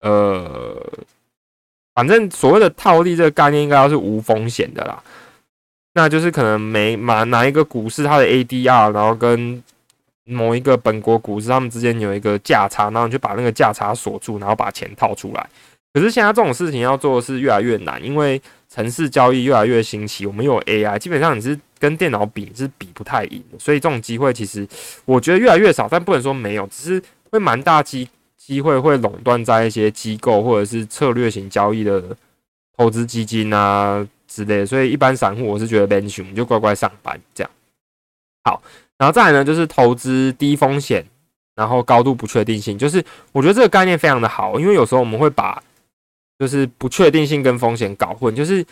[0.00, 0.76] 呃，
[1.94, 5.00] 反正所谓的套利这个概念应该要是无风险的啦。
[5.94, 9.62] 那就是可能每买哪一个股市它的 ADR，然后跟
[10.24, 15.48] 某一个本国股市他们之间有一个价差，然后你就把那个价差锁住，然后把钱套出来。
[15.92, 21.58] 可是现在这种事情要做是越来越难，因为城市交易越来越兴起，我们有 AI，基本上你是。
[21.82, 24.64] 跟电脑比是比不太赢，所以这种机会其实
[25.04, 27.02] 我觉得越来越少，但不能说没有，只是
[27.32, 32.16] 会蛮大机机会会垄断在一些机构或者是策略型交易的
[32.76, 37.50] 投资基金啊之类，所以一般散户我是觉得 Ben 熊就乖乖上班这样。
[38.44, 38.62] 好，
[38.96, 41.04] 然后再来呢就是投资低风险，
[41.56, 45.60] 然后高度不确定性，就是我觉得这个概念非常的好，因为有时候我们会把
[46.42, 48.66] 就是不确定性跟风险搞混，就是。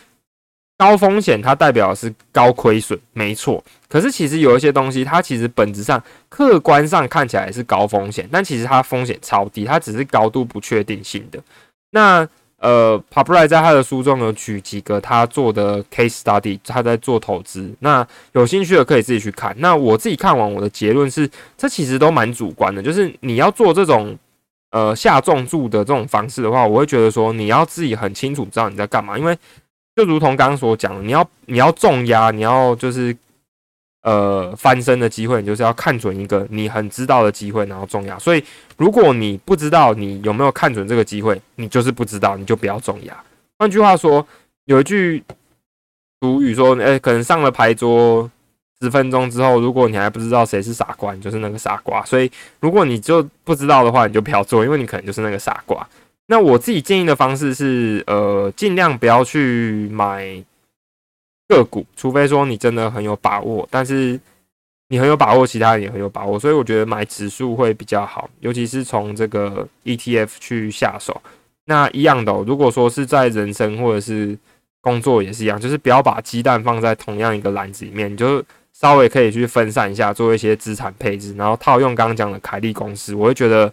[0.77, 3.63] 高风险它代表的是高亏损，没错。
[3.87, 11.39] 可是其实有一些东西，它其实本质上客观上看起来是高风险，但其实它风险超低，它只是高度不确定性的。
[11.91, 17.71] 那呃 p a p r i 在他的书中有举几个他做的 case study，他在做投资。
[17.81, 19.55] 那有兴趣的可以自己去看。
[19.59, 22.81] 那我自己看完，我的结论是，这其实都蛮主观的。
[22.81, 24.17] 就是你要做这种
[24.71, 29.37] 呃下重注的这种方式的话，我会觉得说你要自己很清楚知道你在干嘛，因为。
[29.93, 33.15] 就如同刚刚所讲，你要你要重压，你要就是
[34.03, 38.17] 呃翻身的机会，你就是要看准一个你很知道的机会，然后重压。
[38.17, 38.41] 所以
[38.77, 43.23] 如果你不知道你有没有看准这个机会，你就是不知道，你就不要重压。
[43.59, 44.25] 换句话说，
[44.63, 45.21] 有一句
[46.21, 48.31] 俗语说，哎，可能上了牌桌
[48.81, 52.03] 十分钟之后，如果你还不知道谁是傻瓜，你就是那个傻瓜。
[52.05, 52.29] 所以
[52.59, 55.87] 如果你就不知道的话，你就不要做，因为你可能就是那个傻瓜。
[56.27, 60.43] 那我自己建议的方式是，呃，尽量不要去买
[61.47, 63.67] 个股，除非说你真的很有把握。
[63.69, 64.19] 但是
[64.87, 71.21] 你很有把握，其他人也很有把握，所以我觉得买指数会比较好，尤其是从这个 ETF 去下手。
[71.65, 74.37] 那一样的，如果说是在人生或者是
[74.81, 78.43] 工作也是一样，就是不要把鸡蛋放在同样一个篮子里面，你就
[78.81, 83.71] 稍微可以去分散一下，做一些资产配置，然后套用刚刚讲的凯利公式，我会觉得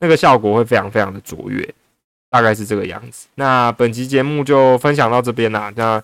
[0.00, 1.66] 那个效果会非常非常的卓越，
[2.28, 3.26] 大概是这个样子。
[3.36, 5.72] 那本期节目就分享到这边啦。
[5.76, 6.02] 那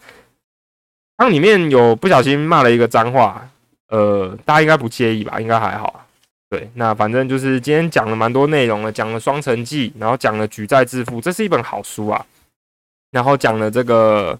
[1.18, 3.46] 当里面有不小心骂了一个脏话，
[3.88, 5.38] 呃，大家应该不介意吧？
[5.38, 6.06] 应该还好。
[6.48, 12.24] 对，那反正就是今天讲了蛮多内容了，讲了《双城记》，然后讲了《举债致富》，这是一本好书啊。
[13.10, 14.38] 然后讲了这个，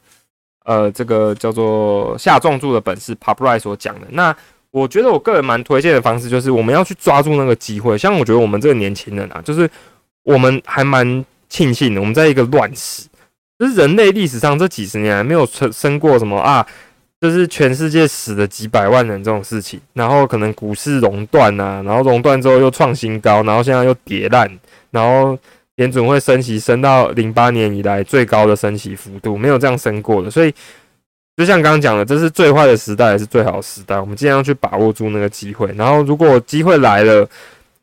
[0.67, 4.07] 呃，这个叫做下重注的本事 p a p r i 所讲的。
[4.11, 4.37] 那
[4.71, 7.97] 我觉得我个人蛮推荐的方式，就是我们要去抓住那个机会。
[7.97, 9.71] 像我觉得我们这个年轻人啊，就是
[10.25, 13.07] 我们还蛮庆幸的，我们在一个乱世，
[13.59, 16.67] 就是人类历史上这几十年来没有生生过什么啊。
[17.19, 24.47] 就是全世界死了几百万人这种事情，然后可能股市熔断啊，然后熔断之后又创新高，然后现在又跌烂，
[24.91, 25.37] 然后
[25.77, 30.31] 联准会升息升到零八年以来最高的升息幅度，没有这样升过的。
[30.31, 30.53] 所以
[31.37, 34.01] 就像刚刚讲的，这是最坏的时代，也是最好的时代。
[34.01, 37.29] 我们尽量去把握住那个机会，然后如果机会来了，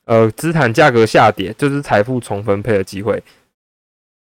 [0.06, 3.22] 呃，资产价格下跌，就是财富重分配的机会，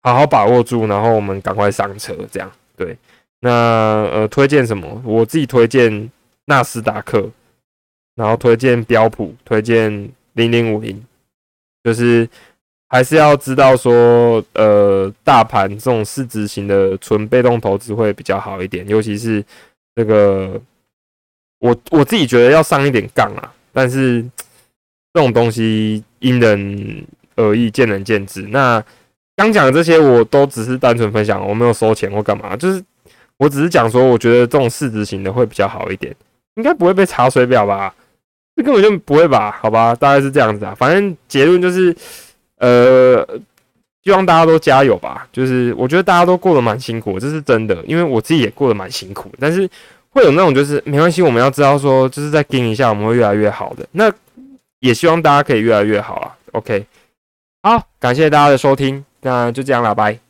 [0.02, 2.98] 好好把握住，然后我们赶快上车，这样对。
[3.42, 5.00] 那呃，推荐什么？
[5.06, 6.10] 我自己推荐
[6.46, 7.30] 纳斯达克，
[8.16, 11.06] 然后推荐标普，推荐零零五零，
[11.84, 12.28] 就是
[12.88, 19.44] 还是要知道说，呃，大盘这种市值型的纯被动投资会比较好一点，尤其是
[19.96, 20.60] 这个，
[21.60, 24.22] 我我自己觉得要上一点杠啊，但是
[25.14, 28.42] 这种东西因人而异，见仁见智。
[28.44, 28.84] 那
[29.36, 32.84] 刚讲的这些，我都只是单纯分享，我没有收钱或干嘛，就是。
[33.40, 36.12] 我只是讲说，我觉得这种市值型的会比较好一点，
[36.56, 37.94] 应该不会被查水表吧？
[38.56, 39.52] 这根本就不会吧？
[39.62, 40.74] 好吧，大概是这样子啊。
[40.76, 41.96] 反正结论就是，
[42.58, 43.26] 呃，
[44.04, 45.28] 希望大家都加油吧。
[45.32, 49.32] 就是我觉得大家都过得蛮辛苦，这是真的，因为我自己也过得蛮辛苦。
[49.40, 49.70] 但是
[50.10, 53.88] 会有那种就是没关系，我们要知道说，就是在盯一下，我们会越来越好的。
[53.92, 54.12] 那
[54.80, 56.36] 也希望大家可以越来越好啊。
[56.54, 56.86] OK，
[57.64, 60.27] 好，感谢大家的收听，那就这样了，拜。